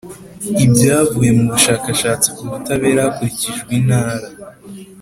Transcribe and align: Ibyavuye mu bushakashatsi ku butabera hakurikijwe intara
Ibyavuye 0.63 1.31
mu 1.37 1.43
bushakashatsi 1.51 2.27
ku 2.35 2.43
butabera 2.51 3.01
hakurikijwe 3.05 3.71
intara 3.79 4.27